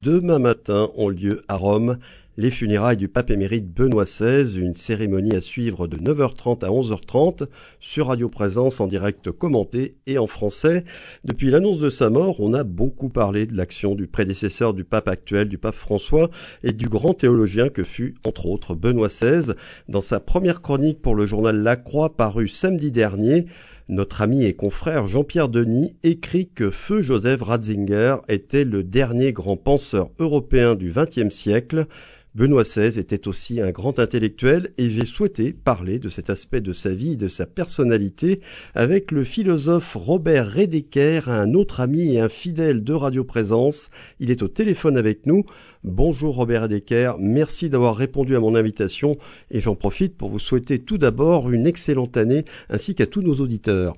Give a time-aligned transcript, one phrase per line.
[0.00, 1.98] Demain matin ont lieu à Rome
[2.38, 7.48] les funérailles du pape émérite Benoît XVI, une cérémonie à suivre de 9h30 à 11h30
[7.80, 10.84] sur Radio Présence en direct commenté et en français.
[11.24, 15.08] Depuis l'annonce de sa mort, on a beaucoup parlé de l'action du prédécesseur du pape
[15.08, 16.30] actuel, du pape François,
[16.62, 19.54] et du grand théologien que fut, entre autres, Benoît XVI.
[19.88, 23.46] Dans sa première chronique pour le journal La Croix paru samedi dernier,
[23.88, 29.56] notre ami et confrère Jean-Pierre Denis écrit que Feu Joseph Ratzinger était le dernier grand
[29.56, 31.88] penseur européen du XXe siècle.
[32.38, 36.70] Benoît XVI était aussi un grand intellectuel et j'ai souhaité parler de cet aspect de
[36.70, 38.38] sa vie et de sa personnalité
[38.76, 43.90] avec le philosophe Robert Redeker, un autre ami et un fidèle de Radio Présence.
[44.20, 45.46] Il est au téléphone avec nous.
[45.82, 49.16] Bonjour Robert Redeker, merci d'avoir répondu à mon invitation
[49.50, 53.34] et j'en profite pour vous souhaiter tout d'abord une excellente année ainsi qu'à tous nos
[53.40, 53.96] auditeurs.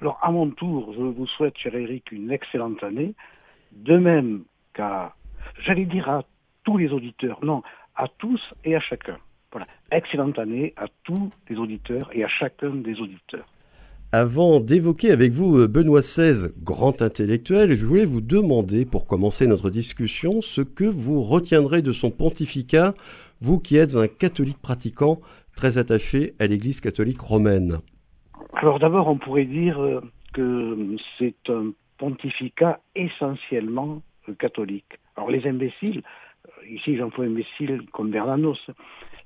[0.00, 3.12] Alors à mon tour, je vous souhaite, cher Eric, une excellente année,
[3.72, 5.14] de même qu'à,
[5.62, 6.22] j'allais dire à
[6.64, 7.62] tous les auditeurs, non,
[7.94, 9.18] à tous et à chacun.
[9.52, 9.66] Voilà.
[9.92, 13.46] Excellente année à tous les auditeurs et à chacun des auditeurs.
[14.10, 19.46] Avant d'évoquer avec vous euh, Benoît XVI, grand intellectuel, je voulais vous demander, pour commencer
[19.46, 22.94] notre discussion, ce que vous retiendrez de son pontificat,
[23.40, 25.20] vous qui êtes un catholique pratiquant
[25.56, 27.78] très attaché à l'Église catholique romaine.
[28.54, 30.00] Alors d'abord, on pourrait dire euh,
[30.32, 34.98] que c'est un pontificat essentiellement euh, catholique.
[35.16, 36.02] Alors les imbéciles
[36.68, 38.70] ici j'emploie imbécile comme Bernanos,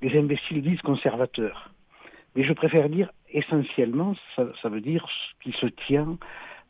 [0.01, 1.71] les imbéciles disent conservateurs.
[2.35, 5.07] Mais je préfère dire essentiellement, ça, veut dire
[5.41, 6.17] qu'il se tient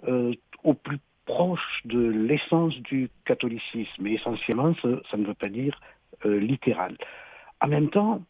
[0.07, 4.01] euh, au plus proche de l'essence du catholicisme.
[4.01, 5.79] Mais essentiellement, ça, ne veut pas dire
[6.25, 6.97] euh, littéral.
[7.61, 8.23] En même temps,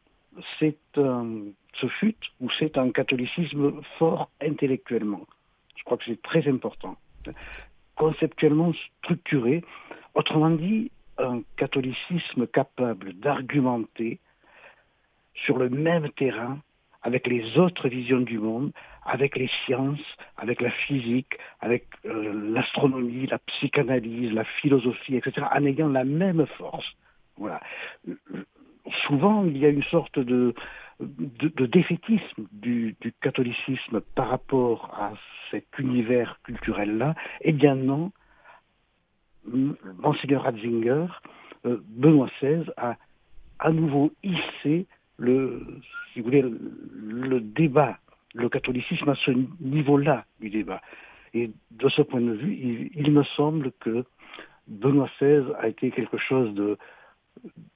[0.59, 5.25] c'est ce fut ou c'est un catholicisme fort intellectuellement.
[5.75, 6.97] Je crois que c'est très important.
[7.95, 9.63] Conceptuellement structuré.
[10.15, 14.19] Autrement dit, un catholicisme capable d'argumenter
[15.33, 16.59] sur le même terrain
[17.01, 18.71] avec les autres visions du monde,
[19.05, 25.65] avec les sciences, avec la physique, avec euh, l'astronomie, la psychanalyse, la philosophie, etc., en
[25.65, 26.91] ayant la même force.
[27.37, 27.61] Voilà.
[29.07, 30.53] Souvent, il y a une sorte de,
[30.99, 35.13] de, défaitisme du, du, catholicisme par rapport à
[35.51, 37.15] cet univers culturel-là.
[37.41, 38.11] Eh bien non,
[39.45, 41.05] Monseigneur Ratzinger,
[41.65, 42.95] euh, Benoît XVI a
[43.59, 44.85] à nouveau hissé
[45.17, 45.61] le,
[46.13, 47.97] si vous voulez, le, débat,
[48.33, 50.81] le catholicisme à ce niveau-là du débat.
[51.33, 54.05] Et de ce point de vue, il, me semble que
[54.67, 56.53] Benoît XVI a été quelque chose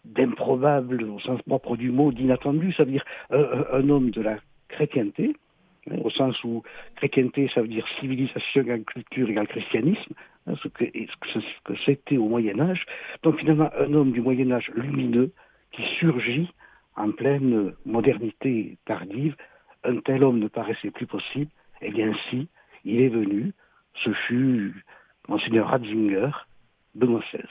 [0.06, 4.38] d'improbable au sens propre du mot, d'inattendu, ça veut dire un homme de la
[4.70, 5.36] chrétienté,
[5.92, 6.64] au sens où
[6.96, 10.14] chrétienté, ça veut dire civilisation culture égale christianisme,
[10.48, 12.86] ce que, c'était au Moyen Âge.
[13.24, 15.32] Donc finalement, un homme du Moyen Âge lumineux
[15.72, 16.54] qui surgit
[16.96, 19.36] en pleine modernité tardive,
[19.84, 21.50] un tel homme ne paraissait plus possible,
[21.82, 22.48] et bien si,
[22.86, 23.54] il est venu,
[23.96, 24.86] ce fut
[25.28, 26.30] Monseigneur Ratzinger,
[26.96, 27.44] Benoît XVI.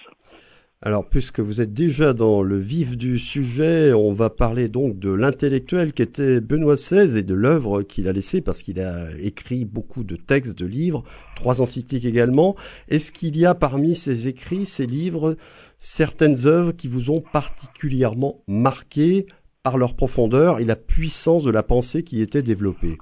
[0.84, 5.12] Alors, puisque vous êtes déjà dans le vif du sujet, on va parler donc de
[5.12, 9.64] l'intellectuel qui était Benoît XVI et de l'œuvre qu'il a laissée, parce qu'il a écrit
[9.64, 11.04] beaucoup de textes, de livres,
[11.36, 12.56] trois encycliques également.
[12.88, 15.36] Est-ce qu'il y a parmi ces écrits, ces livres,
[15.78, 19.26] certaines œuvres qui vous ont particulièrement marqué
[19.62, 22.98] par leur profondeur et la puissance de la pensée qui était développée?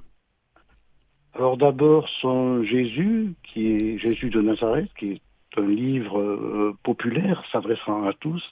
[1.33, 5.21] Alors d'abord son Jésus, qui est Jésus de Nazareth, qui est
[5.57, 8.43] un livre euh, populaire s'adressant à tous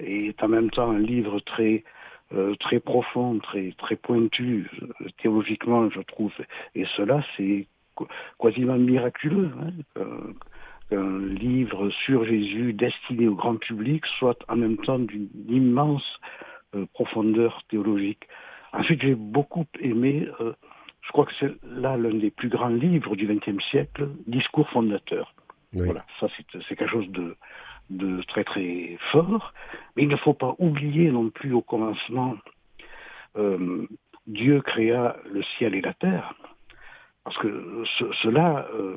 [0.00, 1.84] et en même temps un livre très
[2.32, 6.32] euh, très profond, très très pointu euh, théologiquement, je trouve.
[6.74, 7.66] Et cela, c'est
[8.40, 9.50] quasiment miraculeux.
[9.60, 10.02] Hein,
[10.90, 16.20] qu'un livre sur Jésus destiné au grand public soit en même temps d'une immense
[16.92, 18.28] profondeur théologique.
[18.74, 23.26] Ensuite, j'ai beaucoup aimé, je crois que c'est là l'un des plus grands livres du
[23.26, 25.34] XXe siècle, Discours fondateur.
[25.72, 27.36] Voilà, ça c'est quelque chose de,
[27.90, 29.54] de très très fort.
[29.96, 32.36] Mais il ne faut pas oublier non plus au commencement,
[33.36, 33.86] euh,
[34.26, 36.34] Dieu créa le ciel et la terre.
[37.24, 37.84] Parce que
[38.22, 38.96] cela, euh,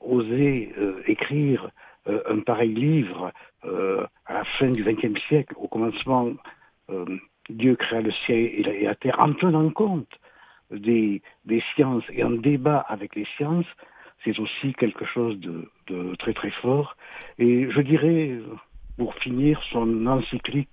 [0.00, 1.70] oser euh, écrire
[2.08, 3.32] euh, un pareil livre
[3.62, 6.32] à la fin du XXe siècle, au commencement,
[7.50, 10.08] Dieu créa le ciel et la, terre en tenant compte
[10.70, 13.66] des, des sciences et en débat avec les sciences,
[14.24, 16.96] c'est aussi quelque chose de, très très fort.
[17.38, 18.38] Et je dirais,
[18.96, 20.68] pour finir, son encyclique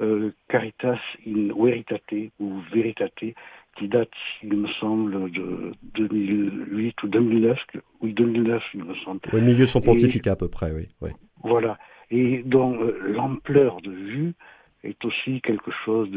[0.00, 3.34] euh, Caritas in Veritate ou Veritate,
[3.76, 4.10] qui date,
[4.42, 7.58] il me semble, de 2008 ou 2009,
[8.00, 9.20] oui 2009, il me semble.
[9.32, 11.10] Oui, milieu son pontificat à peu près, oui.
[11.42, 11.78] Voilà.
[12.10, 14.34] et dont l'ampleur de vue
[14.82, 16.08] est aussi quelque chose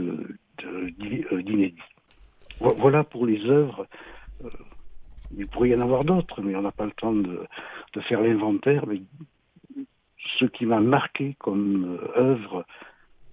[0.97, 1.75] d'inédit.
[2.59, 3.87] Voilà pour les œuvres.
[5.37, 7.47] Il pourrait y en avoir d'autres, mais on n'a pas le temps de,
[8.01, 8.85] faire l'inventaire.
[8.87, 9.01] Mais
[10.37, 12.65] ce qui m'a marqué comme œuvre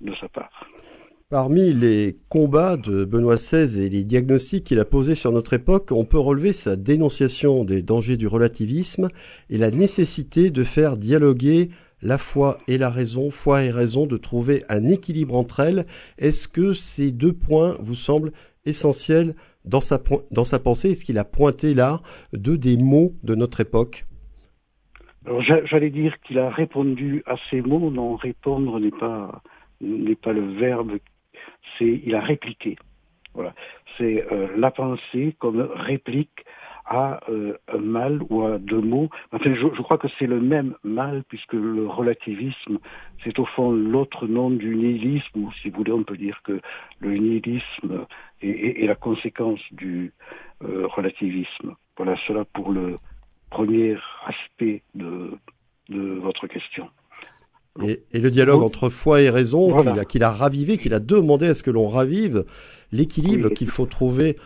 [0.00, 0.68] de sa part.
[1.30, 5.88] Parmi les combats de Benoît XVI et les diagnostics qu'il a posés sur notre époque,
[5.90, 9.08] on peut relever sa dénonciation des dangers du relativisme
[9.50, 11.68] et la nécessité de faire dialoguer
[12.00, 15.86] la foi et la raison, foi et raison, de trouver un équilibre entre elles.
[16.16, 18.32] Est-ce que ces deux points vous semblent
[18.64, 19.34] essentiels
[19.64, 19.98] dans sa,
[20.30, 22.00] dans sa pensée Est-ce qu'il a pointé là
[22.32, 24.04] deux des mots de notre époque.
[25.26, 29.42] Alors j'allais dire qu'il a répondu à ces mots, non, répondre n'est pas
[29.80, 30.98] n'est pas le verbe
[31.78, 32.76] c'est il a répliqué.
[33.34, 33.54] Voilà,
[33.96, 36.44] c'est euh, la pensée comme réplique
[36.88, 39.10] à euh, un mal ou à deux mots.
[39.32, 42.78] Enfin, je, je crois que c'est le même mal puisque le relativisme,
[43.22, 46.60] c'est au fond l'autre nom du nihilisme, ou si vous voulez, on peut dire que
[47.00, 48.06] le nihilisme
[48.40, 50.12] est, est, est la conséquence du
[50.64, 51.74] euh, relativisme.
[51.96, 52.96] Voilà, cela pour le
[53.50, 53.96] premier
[54.26, 55.32] aspect de,
[55.90, 56.88] de votre question.
[57.82, 60.04] Et, et, le dialogue entre foi et raison voilà.
[60.04, 62.44] qu'il a, a, ravivé, qu'il a demandé à ce que l'on ravive,
[62.90, 63.54] l'équilibre oui.
[63.54, 64.36] qu'il faut trouver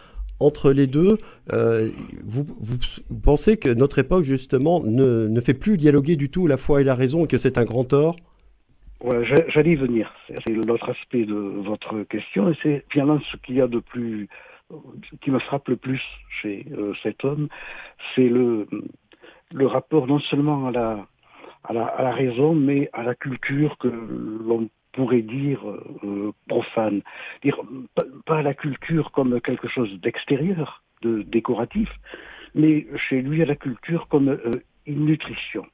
[0.42, 1.18] entre les deux.
[1.52, 1.88] Euh,
[2.24, 2.44] vous,
[3.22, 6.84] pensez que notre époque, justement, ne, ne, fait plus dialoguer du tout la foi et
[6.84, 8.16] la raison et que c'est un grand tort?
[9.02, 10.14] Ouais, J'allais y venir.
[10.28, 14.28] C'est l'autre aspect de votre question et c'est finalement ce qu'il y a de plus
[15.20, 16.02] qui me frappe le plus
[16.40, 17.48] chez euh, cet homme,
[18.14, 18.66] c'est le,
[19.52, 21.06] le rapport non seulement à la
[21.64, 25.60] à la, à la, raison, mais à la culture que l'on pourrait dire
[26.04, 27.02] euh, profane.
[27.42, 27.58] Dire
[28.26, 31.88] pas, la culture comme quelque chose d'extérieur, de décoratif,
[32.54, 34.50] mais chez lui la culture comme euh,
[34.86, 35.66] une nutrition.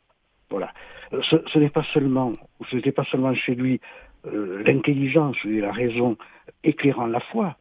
[0.51, 0.73] Voilà.
[1.23, 2.33] Ce, ce n'est pas seulement,
[2.71, 3.81] ce n'était pas seulement chez lui
[4.27, 6.17] euh, l'intelligence et la raison
[6.65, 7.57] éclairant la foi,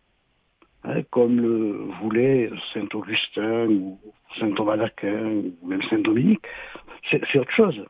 [0.83, 3.99] hein, comme le voulait saint Augustin ou
[4.39, 6.45] saint Thomas d'Aquin ou même saint Dominique.
[7.09, 7.85] C'est autre chose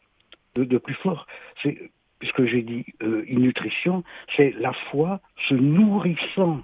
[0.55, 1.27] de, de plus fort.
[1.61, 4.03] C'est puisque j'ai dit euh, une nutrition,
[4.35, 6.61] c'est la foi se nourrissant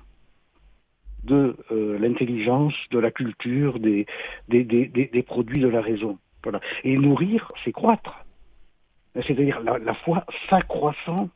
[1.24, 4.06] de euh, l'intelligence, de la culture, des,
[4.50, 6.18] des, des, des, produits de la raison.
[6.44, 6.60] Voilà.
[6.84, 8.26] Et nourrir, c'est croître.
[9.16, 11.30] C'est-à-dire la, la, foi s'accroissant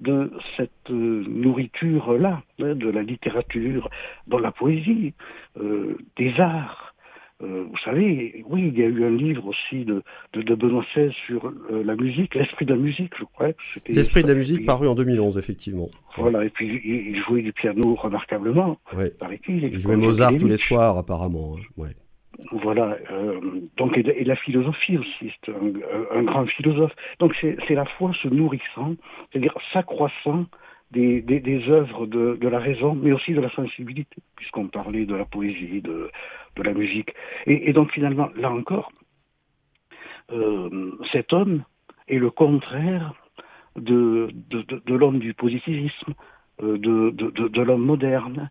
[0.00, 3.90] de cette euh, nourriture-là, hein, de la littérature,
[4.26, 5.12] dans la poésie,
[5.58, 6.94] euh, des arts,
[7.42, 10.02] euh, vous savez, oui, il y a eu un livre aussi de,
[10.32, 13.48] de, de Benoît XVI sur euh, la musique, l'esprit de la musique, je crois.
[13.88, 15.88] L'esprit de la musique puis, paru en 2011, effectivement.
[16.16, 19.10] Voilà, et puis il, il jouait du piano remarquablement, ouais.
[19.10, 19.64] paraît-il.
[19.64, 21.56] Il jouait Mozart tous les soirs, apparemment.
[21.58, 21.62] Hein.
[21.76, 21.90] Ouais.
[22.52, 23.40] Voilà, euh,
[23.76, 26.92] donc et, et, la philosophie aussi, c'est un, un, grand philosophe.
[27.18, 28.94] Donc c'est la foi se nourrissant,
[29.30, 30.46] c'est-à-dire s'accroissant
[30.90, 35.04] des, des, des œuvres de, de, la raison, mais aussi de la sensibilité, puisqu'on parlait
[35.04, 36.10] de la poésie, de,
[36.56, 37.12] de la musique.
[37.46, 38.92] Et, et, donc finalement, là encore,
[40.32, 41.64] euh, cet homme
[42.08, 43.14] est le contraire
[43.76, 46.14] de, de, l'homme du positivisme,
[46.62, 48.50] euh, de l'homme moderne,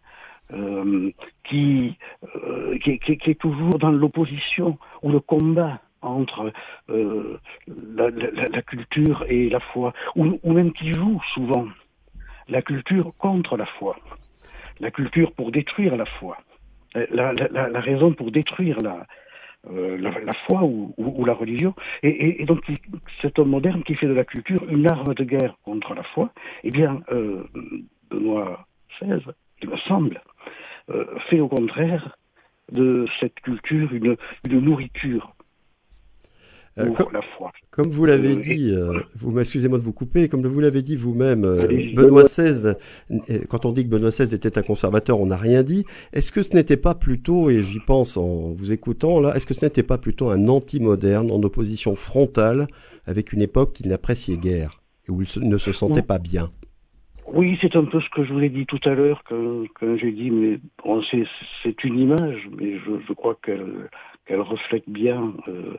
[0.54, 1.12] euh,
[1.44, 1.98] qui,
[2.36, 6.54] euh, qui, qui, qui, est toujours dans l'opposition ou le combat entre
[6.92, 11.66] euh, la, la, la, culture et la foi, ou, ou même qui joue souvent
[12.48, 13.98] la culture contre la foi,
[14.80, 16.38] la culture pour détruire la foi,
[17.12, 19.06] la, la, raison pour détruire la,
[19.70, 21.74] euh, foi ou, la religion.
[22.04, 22.64] Et, donc
[23.22, 26.32] cet homme moderne qui fait de la culture une arme de guerre contre la foi,
[26.64, 27.44] eh bien, euh,
[28.10, 28.66] Benoît
[29.02, 29.22] XVI,
[29.62, 30.22] il me semble,
[30.90, 32.18] euh, fait au contraire
[32.72, 35.35] de cette culture une nourriture
[36.78, 37.52] euh, comme, la foi.
[37.72, 41.46] Comme vous l'avez dit, euh, vous m'excusez-moi de vous couper, comme vous l'avez dit vous-même,
[41.46, 42.74] euh, Benoît XVI,
[43.48, 45.86] quand on dit que Benoît XVI était un conservateur, on n'a rien dit.
[46.12, 49.54] Est-ce que ce n'était pas plutôt, et j'y pense en vous écoutant là, est-ce que
[49.54, 52.68] ce n'était pas plutôt un anti-moderne en opposition frontale
[53.06, 56.52] avec une époque qu'il n'appréciait guère et où il ne se sentait pas bien?
[57.28, 59.98] Oui, c'est un peu ce que je vous ai dit tout à l'heure, quand, quand
[59.98, 61.02] j'ai dit, mais bon,
[61.64, 65.74] c'est une image, mais je, je crois qu'elle reflète bien euh,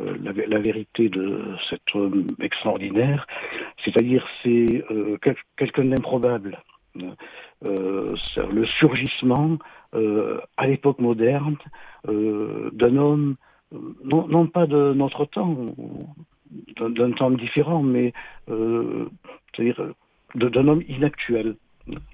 [0.00, 3.26] euh, la, vérité de cet homme extraordinaire,
[3.84, 6.58] c'est-à-dire c'est euh, quel, quelqu'un d'improbable.
[7.64, 8.16] Euh,
[8.50, 9.58] le surgissement
[10.56, 11.56] à l'époque moderne
[12.06, 13.36] d'un homme,
[14.04, 15.74] non, pas de notre temps,
[16.78, 18.12] d'un temps différent, mais
[18.46, 19.92] c'est-à-dire
[20.34, 21.56] d'un homme inactuel.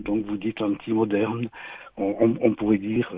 [0.01, 1.49] Donc vous dites anti-moderne,
[1.97, 3.13] on, pourrait dire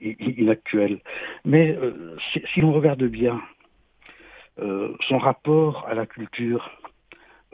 [0.00, 1.00] inactuel.
[1.44, 1.78] Mais
[2.32, 3.40] si, si on regarde bien,
[4.58, 6.70] son rapport à la culture,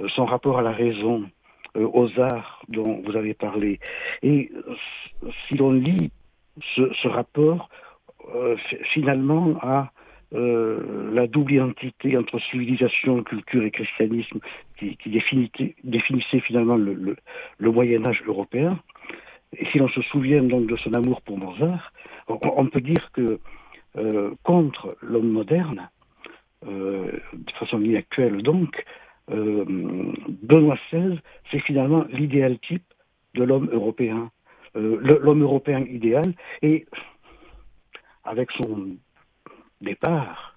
[0.09, 1.29] son rapport à la raison,
[1.75, 3.79] aux arts dont vous avez parlé.
[4.23, 4.51] Et
[5.47, 6.11] si l'on lit
[6.75, 7.69] ce, rapport,
[8.93, 9.93] finalement, à
[10.33, 14.41] la double identité entre civilisation, culture et christianisme
[14.79, 17.17] qui, définissait, finalement le,
[17.61, 18.79] Moyen Âge européen.
[19.57, 21.93] Et si l'on se souvient donc de son amour pour Mozart,
[22.29, 23.39] on, peut dire que
[24.43, 25.98] contre l'homme moderne, euh,
[26.65, 28.85] de façon inactuelle donc,
[29.31, 29.65] euh,
[30.43, 31.19] Benoît XVI,
[31.51, 32.85] c'est finalement l'idéal type
[33.35, 34.31] de l'homme européen.
[34.77, 36.87] Euh, l'homme européen idéal, et
[38.25, 38.97] avec son
[39.81, 40.55] départ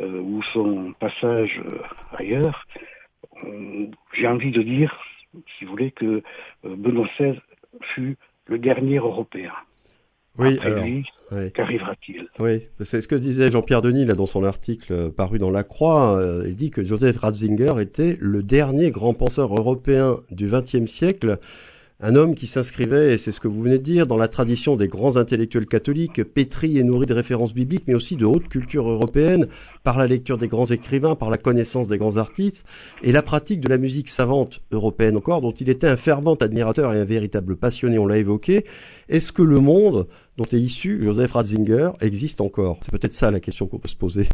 [0.00, 1.60] ou son passage
[2.12, 2.64] ailleurs,
[4.12, 4.96] j'ai envie de dire,
[5.58, 6.22] si vous voulez, que
[6.62, 7.40] Benoît XVI
[7.80, 8.16] fut
[8.46, 9.52] le dernier Européen.
[10.38, 12.28] Oui, alors, qu'arrivera-t-il?
[12.38, 15.64] Oui, c'est ce que disait Jean-Pierre Denis là dans son article euh, paru dans La
[15.64, 16.16] Croix.
[16.16, 21.38] Euh, il dit que Joseph Ratzinger était le dernier grand penseur européen du XXe siècle
[22.00, 24.76] un homme qui s'inscrivait, et c'est ce que vous venez de dire, dans la tradition
[24.76, 28.88] des grands intellectuels catholiques, pétri et nourri de références bibliques, mais aussi de haute culture
[28.88, 29.48] européenne,
[29.82, 32.64] par la lecture des grands écrivains, par la connaissance des grands artistes,
[33.02, 36.94] et la pratique de la musique savante européenne encore, dont il était un fervent admirateur
[36.94, 38.64] et un véritable passionné, on l'a évoqué.
[39.08, 40.06] Est-ce que le monde
[40.38, 43.96] dont est issu Joseph Ratzinger existe encore C'est peut-être ça la question qu'on peut se
[43.96, 44.28] poser.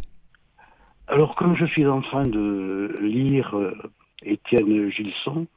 [1.07, 3.75] Alors, comme je suis en train de lire euh,
[4.23, 5.47] Étienne Gilson,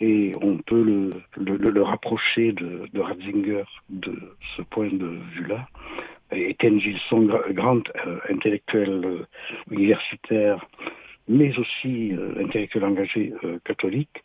[0.00, 4.14] et on peut le, le, rapprocher de, Ratzinger de
[4.56, 5.68] ce point de vue-là.
[6.32, 9.26] Étienne Gilson, grand euh, intellectuel euh,
[9.70, 10.66] universitaire,
[11.28, 13.32] mais aussi intellectuel engagé
[13.64, 14.22] catholique,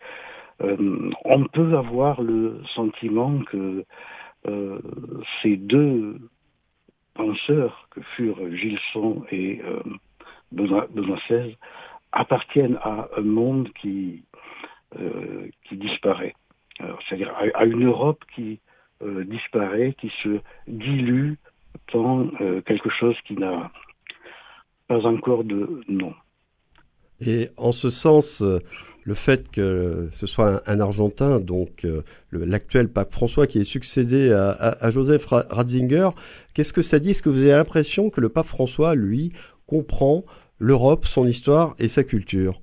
[0.59, 3.85] on peut avoir le sentiment que
[5.41, 6.19] ces deux
[7.13, 9.62] penseurs que furent Gilson et
[10.51, 11.55] Benoît, Benoît XVI
[12.12, 14.24] appartiennent à un monde qui
[14.98, 16.34] euh, qui disparaît.
[16.79, 18.60] C'est-à-dire à, une Europe qui
[19.03, 21.36] euh, disparaît, qui se dilue
[21.93, 23.72] dans euh, quelque chose qui n'a
[24.88, 26.15] pas encore de nom.
[27.22, 28.43] Et en ce sens,
[29.09, 31.85] le fait que ce soit un, Argentin, donc
[32.31, 36.09] l'actuel pape François qui est succédé à, Joseph Ratzinger,
[36.53, 37.09] qu'est-ce que ça dit?
[37.09, 39.33] Est-ce que vous avez l'impression que le pape François, lui,
[39.65, 40.23] comprend
[40.59, 42.61] l'Europe, son histoire et sa culture?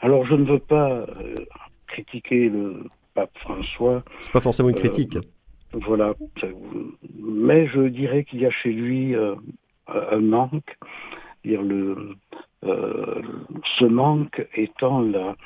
[0.00, 1.06] Alors je ne veux pas euh,
[1.86, 2.84] critiquer le
[3.14, 4.02] pape François.
[4.22, 5.16] C'est pas forcément une critique.
[5.16, 6.14] Euh, voilà.
[7.22, 9.36] Mais je dirais qu'il y a chez lui euh,
[9.86, 10.76] un manque.
[11.44, 12.16] Dire le,
[12.62, 15.36] ce manque étant la,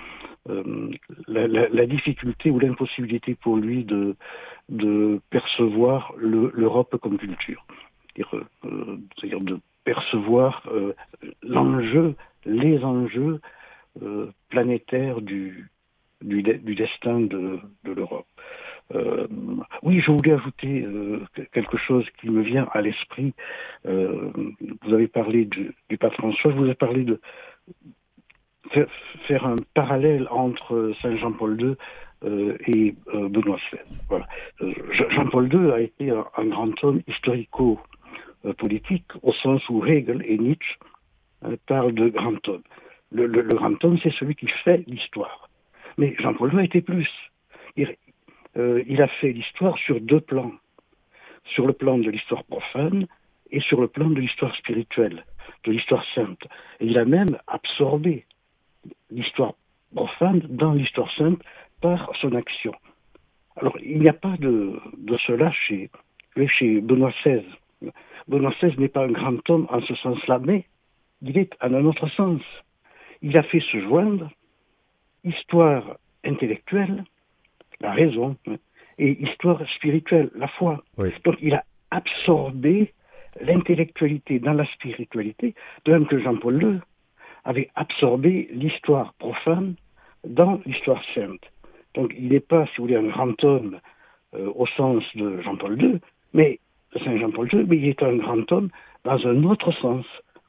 [1.29, 4.17] la, difficulté ou l'impossibilité pour lui de,
[4.69, 7.65] de percevoir l'Europe comme culture.
[8.17, 10.67] C'est-à-dire de percevoir
[11.43, 12.15] l'enjeu,
[12.45, 13.41] les enjeux
[14.03, 15.69] euh, planétaire du,
[16.23, 18.27] du, destin de, l'Europe.
[18.95, 19.27] Euh,
[19.83, 21.21] oui, je voulais ajouter euh,
[21.53, 23.33] quelque chose qui me vient à l'esprit.
[23.85, 27.21] vous avez parlé du, pape François, je vous ai parlé de
[29.27, 31.77] faire, un parallèle entre Saint Jean-Paul II
[32.67, 33.81] et Benoît XVI.
[34.09, 34.27] Voilà.
[35.11, 40.79] Jean-Paul II a été un, grand homme historico-politique au sens où Hegel et Nietzsche
[41.67, 42.63] parlent de grand homme
[43.13, 45.49] le, grand homme, c'est celui qui fait l'histoire.
[45.99, 47.09] Mais Jean-Paul II a été plus.
[48.57, 50.53] Euh, il, a fait l'histoire sur deux plans.
[51.45, 53.07] Sur le plan de l'histoire profane
[53.51, 55.25] et sur le plan de l'histoire spirituelle,
[55.65, 56.47] de l'histoire sainte.
[56.81, 58.27] Il a même absorbé
[59.11, 59.55] l'histoire
[59.95, 61.41] profane dans l'histoire sainte
[61.81, 62.75] par son action.
[63.57, 64.79] Alors, il n'y a pas de,
[65.27, 65.91] cela chez,
[66.47, 67.45] chez Benoît XVI.
[68.29, 70.67] Benoît XVI n'est pas un grand homme en ce sens-là, mais
[71.23, 72.43] il est en un autre sens
[73.23, 74.31] il a fait se joindre
[75.25, 77.05] histoire intellectuelle,
[77.81, 78.37] la raison,
[78.99, 80.83] et histoire spirituelle, la foi.
[81.25, 82.93] Donc il a absorbé
[83.41, 86.81] l'intellectualité dans la spiritualité, de même que Jean-Paul II
[87.45, 89.75] avait absorbé l'histoire profane
[90.27, 91.51] dans l'histoire sainte.
[91.95, 93.81] Donc il n'est pas, si vous voulez, un grand homme
[94.35, 96.01] euh, au sens de Jean-Paul II,
[96.35, 96.61] mais
[97.05, 98.69] Saint Jean-Paul II, mais il est un grand homme
[99.05, 100.05] dans un autre sens,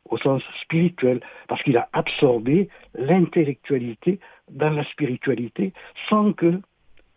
[0.10, 4.20] au sens spirituel, parce qu'il a absorbé l'intellectualité
[4.50, 5.72] dans la spiritualité
[6.10, 6.60] sans que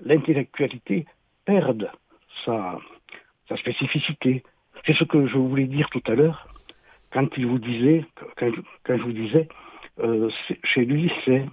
[0.01, 1.07] l'intellectualité
[1.45, 1.91] perde
[2.45, 2.79] sa,
[3.49, 4.43] sa spécificité.
[4.87, 6.49] C'est ce que je voulais dire tout à l'heure
[7.13, 8.05] quand il vous disait,
[8.37, 8.51] quand,
[8.89, 9.49] je vous disais,
[10.01, 10.29] euh,
[10.65, 11.47] chez lui c'est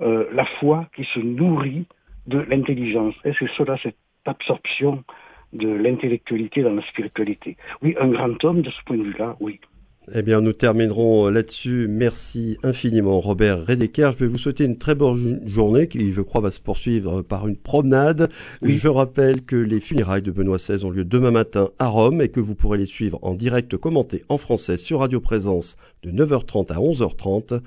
[0.00, 1.86] euh, la foi qui se nourrit
[2.26, 3.14] de l'intelligence.
[3.24, 3.96] Et c'est cela, cette
[4.26, 5.02] absorption
[5.52, 7.56] de l'intellectualité dans la spiritualité.
[7.80, 9.60] Oui, un grand homme de ce point de vue-là, oui.
[10.14, 11.88] Eh bien, nous terminerons là-dessus.
[11.90, 14.12] Merci infiniment, Robert Redeker.
[14.12, 17.48] Je vais vous souhaiter une très bonne journée qui, je crois, va se poursuivre par
[17.48, 18.30] une promenade.
[18.62, 22.28] Je rappelle que les funérailles de Benoît XVI ont lieu demain matin à Rome et
[22.28, 26.72] que vous pourrez les suivre en direct commenté en français sur Radio Présence de 9h30
[26.72, 27.60] à 11h30.